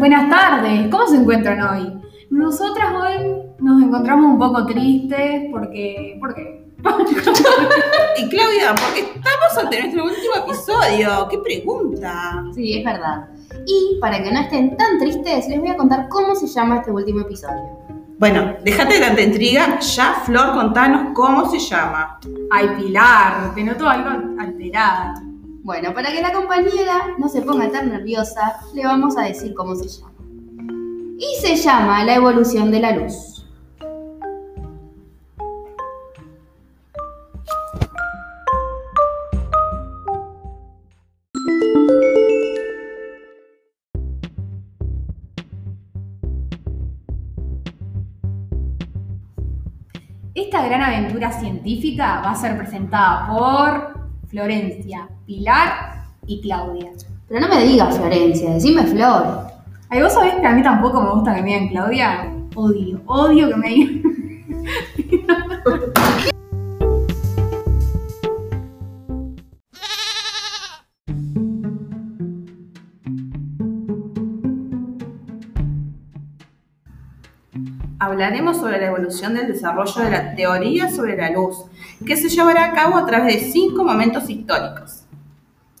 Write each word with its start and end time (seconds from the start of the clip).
Buenas 0.00 0.30
tardes, 0.30 0.88
¿cómo 0.90 1.06
se 1.06 1.16
encuentran 1.16 1.60
hoy? 1.60 1.92
Nosotras 2.30 2.86
hoy 2.94 3.36
nos 3.58 3.82
encontramos 3.82 4.32
un 4.32 4.38
poco 4.38 4.64
tristes 4.64 5.42
porque... 5.52 6.16
¿Por 6.18 6.34
qué? 6.34 6.64
Y 8.16 8.28
Claudia, 8.30 8.74
porque 8.80 9.00
estamos 9.00 9.58
ante 9.62 9.78
nuestro 9.78 10.04
último 10.04 10.34
episodio. 10.46 11.28
¿Qué 11.28 11.38
pregunta? 11.40 12.42
Sí, 12.54 12.78
es 12.78 12.84
verdad. 12.86 13.28
Y 13.66 13.98
para 14.00 14.22
que 14.22 14.32
no 14.32 14.40
estén 14.40 14.74
tan 14.74 14.98
tristes, 14.98 15.46
les 15.50 15.60
voy 15.60 15.68
a 15.68 15.76
contar 15.76 16.08
cómo 16.08 16.34
se 16.34 16.46
llama 16.46 16.78
este 16.78 16.90
último 16.90 17.20
episodio. 17.20 17.78
Bueno, 18.18 18.54
déjate 18.64 18.94
de 18.94 19.00
tanta 19.00 19.20
intriga. 19.20 19.80
Ya, 19.80 20.14
Flor, 20.24 20.54
contanos 20.54 21.12
cómo 21.12 21.44
se 21.50 21.58
llama. 21.58 22.18
Ay, 22.50 22.70
Pilar, 22.78 23.54
te 23.54 23.62
noto 23.62 23.86
algo 23.86 24.08
alterada. 24.38 25.12
Bueno, 25.70 25.94
para 25.94 26.10
que 26.10 26.20
la 26.20 26.32
compañera 26.32 27.14
no 27.16 27.28
se 27.28 27.42
ponga 27.42 27.70
tan 27.70 27.90
nerviosa, 27.90 28.58
le 28.74 28.84
vamos 28.84 29.16
a 29.16 29.22
decir 29.22 29.54
cómo 29.54 29.76
se 29.76 29.86
llama. 29.86 30.10
Y 31.16 31.40
se 31.40 31.54
llama 31.54 32.02
la 32.02 32.16
evolución 32.16 32.72
de 32.72 32.80
la 32.80 32.90
luz. 32.96 33.46
Esta 50.34 50.66
gran 50.66 50.82
aventura 50.82 51.30
científica 51.30 52.22
va 52.24 52.32
a 52.32 52.34
ser 52.34 52.58
presentada 52.58 53.28
por 53.28 53.99
Florencia, 54.30 55.08
Pilar 55.26 56.04
y 56.24 56.40
Claudia. 56.40 56.92
Pero 57.28 57.40
no 57.40 57.48
me 57.48 57.64
digas 57.64 57.98
Florencia, 57.98 58.54
decime 58.54 58.84
Flor. 58.84 59.48
Ay, 59.88 60.00
vos 60.02 60.12
sabés 60.12 60.36
que 60.36 60.46
a 60.46 60.52
mí 60.52 60.62
tampoco 60.62 61.00
me 61.00 61.10
gusta 61.10 61.34
que 61.34 61.42
me 61.42 61.48
digan 61.48 61.68
Claudia. 61.68 62.32
Odio, 62.54 63.00
odio 63.06 63.48
que 63.48 63.56
me 63.56 63.68
digan. 63.68 64.02
Hablaremos 77.98 78.56
sobre 78.56 78.80
la 78.80 78.86
evolución 78.86 79.34
del 79.34 79.48
desarrollo 79.48 80.02
de 80.02 80.10
la 80.10 80.34
teoría 80.34 80.88
sobre 80.88 81.16
la 81.16 81.30
luz, 81.30 81.64
que 82.06 82.16
se 82.16 82.28
llevará 82.28 82.64
a 82.64 82.72
cabo 82.72 82.96
a 82.96 83.06
través 83.06 83.34
de 83.34 83.52
cinco 83.52 83.84
momentos 83.84 84.28
históricos. 84.28 85.04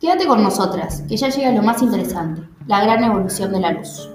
Quédate 0.00 0.26
con 0.26 0.42
nosotras, 0.42 1.02
que 1.08 1.16
ya 1.16 1.28
llega 1.28 1.52
lo 1.52 1.62
más 1.62 1.80
interesante, 1.80 2.42
la 2.66 2.82
gran 2.82 3.02
evolución 3.04 3.52
de 3.52 3.60
la 3.60 3.72
luz. 3.72 4.10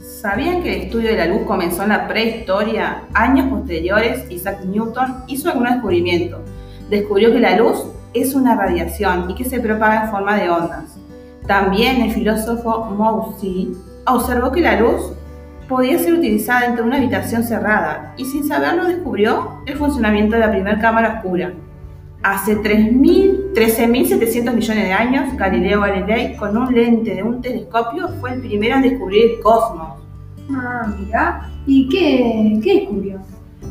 ¿Sabían 0.00 0.62
que 0.62 0.74
el 0.74 0.82
estudio 0.82 1.10
de 1.10 1.16
la 1.16 1.26
luz 1.26 1.42
comenzó 1.46 1.84
en 1.84 1.90
la 1.90 2.08
prehistoria? 2.08 3.04
Años 3.14 3.48
posteriores, 3.48 4.30
Isaac 4.30 4.64
Newton 4.64 5.24
hizo 5.28 5.48
algún 5.48 5.64
descubrimiento. 5.64 6.42
Descubrió 6.90 7.32
que 7.32 7.40
la 7.40 7.56
luz 7.56 7.84
es 8.12 8.34
una 8.34 8.54
radiación 8.54 9.30
y 9.30 9.34
que 9.34 9.44
se 9.44 9.60
propaga 9.60 10.04
en 10.04 10.10
forma 10.10 10.36
de 10.36 10.50
ondas. 10.50 11.00
También 11.46 12.02
el 12.02 12.12
filósofo 12.12 12.86
Moussy 12.96 13.76
observó 14.06 14.52
que 14.52 14.60
la 14.60 14.80
luz 14.80 15.12
podía 15.68 15.98
ser 15.98 16.14
utilizada 16.14 16.62
dentro 16.62 16.82
de 16.82 16.88
una 16.88 16.98
habitación 16.98 17.44
cerrada 17.44 18.14
y 18.16 18.24
sin 18.24 18.46
saberlo 18.46 18.84
descubrió 18.84 19.62
el 19.66 19.76
funcionamiento 19.76 20.34
de 20.36 20.40
la 20.40 20.50
primera 20.50 20.78
cámara 20.78 21.14
oscura. 21.16 21.52
Hace 22.22 22.56
3.000 22.56 23.40
13.700 23.54 24.54
millones 24.54 24.84
de 24.84 24.92
años, 24.92 25.36
Galileo 25.36 25.80
Galilei, 25.80 26.36
con 26.36 26.56
un 26.56 26.72
lente 26.72 27.16
de 27.16 27.22
un 27.22 27.42
telescopio, 27.42 28.08
fue 28.20 28.34
el 28.34 28.40
primero 28.40 28.76
en 28.76 28.82
descubrir 28.82 29.24
el 29.24 29.40
cosmos. 29.40 30.00
Ah, 30.52 30.86
mira. 30.96 31.50
¿Y 31.66 31.88
qué, 31.88 32.60
qué 32.62 32.80
descubrió? 32.80 33.18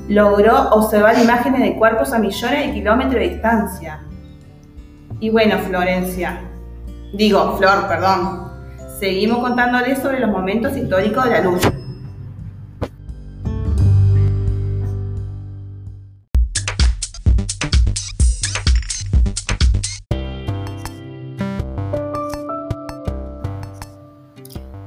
Logró 0.10 0.70
observar 0.72 1.18
imágenes 1.18 1.62
de 1.62 1.76
cuerpos 1.76 2.12
a 2.12 2.20
millones 2.20 2.68
de 2.68 2.74
kilómetros 2.74 3.16
de 3.16 3.30
distancia. 3.30 4.02
Y 5.22 5.30
bueno, 5.30 5.58
Florencia, 5.60 6.42
digo, 7.14 7.58
Flor, 7.58 7.88
perdón, 7.88 8.52
seguimos 9.00 9.40
contándoles 9.40 10.00
sobre 10.00 10.20
los 10.20 10.30
momentos 10.30 10.76
históricos 10.76 11.26
de 11.26 11.30
la 11.32 11.42
luz. 11.42 11.62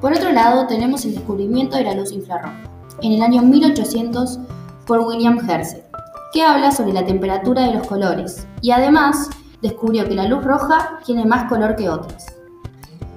Por 0.00 0.12
otro 0.12 0.32
lado, 0.32 0.66
tenemos 0.66 1.04
el 1.04 1.14
descubrimiento 1.14 1.76
de 1.76 1.84
la 1.84 1.94
luz 1.94 2.10
infrarroja, 2.10 2.60
en 3.02 3.12
el 3.12 3.22
año 3.22 3.42
1800 3.42 4.40
por 4.86 5.00
William 5.00 5.38
Herschel, 5.48 5.84
que 6.32 6.42
habla 6.42 6.72
sobre 6.72 6.92
la 6.92 7.06
temperatura 7.06 7.66
de 7.66 7.74
los 7.74 7.86
colores 7.86 8.46
y 8.60 8.72
además 8.72 9.30
descubrió 9.62 10.06
que 10.06 10.14
la 10.14 10.26
luz 10.26 10.44
roja 10.44 10.98
tiene 11.04 11.24
más 11.24 11.48
color 11.48 11.76
que 11.76 11.88
otras. 11.88 12.26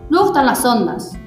Luego 0.09 0.27
están 0.27 0.45
las 0.45 0.63
ondas, 0.63 1.17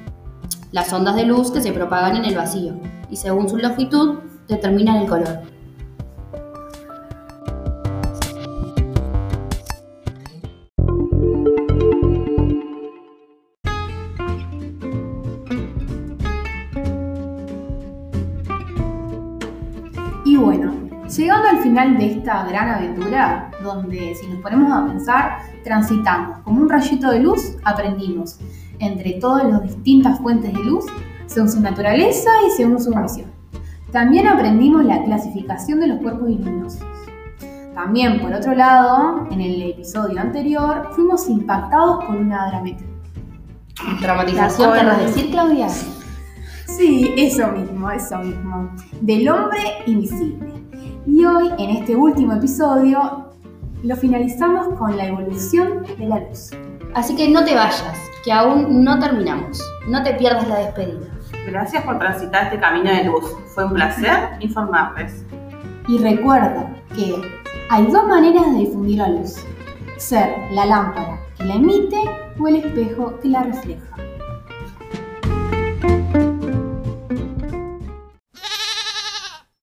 las 0.71 0.91
ondas 0.93 1.15
de 1.15 1.25
luz 1.25 1.51
que 1.51 1.61
se 1.61 1.73
propagan 1.73 2.15
en 2.15 2.25
el 2.25 2.35
vacío 2.35 2.73
y 3.09 3.17
según 3.17 3.49
su 3.49 3.57
longitud 3.57 4.19
determinan 4.47 4.97
el 4.97 5.09
color. 5.09 5.41
Llegando 21.17 21.47
al 21.47 21.57
final 21.59 21.97
de 21.97 22.11
esta 22.11 22.43
gran 22.45 22.69
aventura, 22.69 23.51
donde 23.63 24.15
si 24.15 24.27
nos 24.27 24.41
ponemos 24.41 24.71
a 24.71 24.85
pensar, 24.85 25.39
transitamos 25.63 26.39
como 26.39 26.61
un 26.61 26.69
rayito 26.69 27.11
de 27.11 27.19
luz, 27.19 27.57
aprendimos 27.63 28.39
entre 28.79 29.13
todas 29.13 29.45
las 29.49 29.63
distintas 29.63 30.19
fuentes 30.19 30.53
de 30.53 30.63
luz, 30.63 30.85
según 31.25 31.49
su 31.49 31.59
naturaleza 31.59 32.29
y 32.47 32.51
según 32.51 32.79
su 32.79 32.95
misión. 32.95 33.31
También 33.91 34.27
aprendimos 34.27 34.85
la 34.85 35.03
clasificación 35.03 35.79
de 35.79 35.87
los 35.87 35.99
cuerpos 35.99 36.29
luminosos. 36.29 36.81
También, 37.73 38.19
por 38.19 38.33
otro 38.33 38.53
lado, 38.53 39.27
en 39.31 39.41
el 39.41 39.61
episodio 39.61 40.19
anterior, 40.19 40.89
fuimos 40.91 41.27
impactados 41.29 42.05
por 42.05 42.15
una 42.15 42.49
dramática. 42.49 42.83
¿Dramatización 44.01 44.73
querrás 44.73 44.99
decir, 44.99 45.31
Claudia? 45.31 45.69
Sí, 46.65 47.13
eso 47.17 47.47
mismo, 47.47 47.89
eso 47.89 48.17
mismo. 48.19 48.69
Del 49.01 49.27
hombre 49.29 49.59
invisible. 49.87 50.58
Y 51.11 51.25
hoy, 51.25 51.49
en 51.57 51.71
este 51.71 51.95
último 51.95 52.33
episodio, 52.33 53.25
lo 53.81 53.95
finalizamos 53.95 54.77
con 54.77 54.95
la 54.95 55.07
evolución 55.07 55.83
de 55.97 56.05
la 56.05 56.19
luz. 56.19 56.51
Así 56.93 57.15
que 57.15 57.27
no 57.27 57.43
te 57.43 57.55
vayas, 57.55 57.97
que 58.23 58.31
aún 58.31 58.83
no 58.83 58.99
terminamos. 58.99 59.59
No 59.87 60.03
te 60.03 60.13
pierdas 60.13 60.47
la 60.47 60.59
despedida. 60.59 61.07
Gracias 61.47 61.83
por 61.83 61.97
transitar 61.97 62.43
este 62.45 62.59
camino 62.59 62.91
de 62.91 63.05
luz. 63.05 63.25
Fue 63.55 63.65
un 63.65 63.73
placer 63.73 64.29
informarles. 64.39 65.25
Y 65.87 65.97
recuerda 65.97 66.71
que 66.95 67.15
hay 67.71 67.87
dos 67.87 68.07
maneras 68.07 68.45
de 68.53 68.59
difundir 68.59 68.99
la 68.99 69.09
luz. 69.09 69.37
Ser 69.97 70.37
la 70.51 70.67
lámpara 70.67 71.19
que 71.35 71.43
la 71.43 71.55
emite 71.55 72.01
o 72.39 72.47
el 72.47 72.57
espejo 72.57 73.19
que 73.19 73.29
la 73.29 73.43
refleja. 73.43 73.97